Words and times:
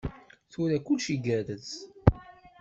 Tura 0.51 0.77
kullec 0.85 1.05
igerrez. 1.15 1.69